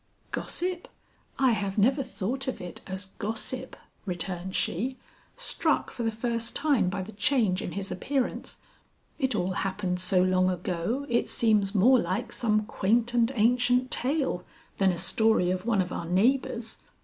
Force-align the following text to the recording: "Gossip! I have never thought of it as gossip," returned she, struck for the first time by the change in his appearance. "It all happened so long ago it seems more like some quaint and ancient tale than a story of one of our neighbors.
"Gossip! 0.31 0.87
I 1.37 1.51
have 1.51 1.77
never 1.77 2.01
thought 2.01 2.47
of 2.47 2.59
it 2.59 2.81
as 2.87 3.09
gossip," 3.19 3.75
returned 4.07 4.55
she, 4.55 4.95
struck 5.37 5.91
for 5.91 6.01
the 6.01 6.09
first 6.09 6.55
time 6.55 6.89
by 6.89 7.03
the 7.03 7.11
change 7.11 7.61
in 7.61 7.73
his 7.73 7.91
appearance. 7.91 8.57
"It 9.19 9.35
all 9.35 9.51
happened 9.51 9.99
so 9.99 10.23
long 10.23 10.49
ago 10.49 11.05
it 11.07 11.29
seems 11.29 11.75
more 11.75 11.99
like 11.99 12.33
some 12.33 12.65
quaint 12.65 13.13
and 13.13 13.31
ancient 13.35 13.91
tale 13.91 14.43
than 14.79 14.91
a 14.91 14.97
story 14.97 15.51
of 15.51 15.67
one 15.67 15.83
of 15.83 15.91
our 15.91 16.05
neighbors. 16.05 16.79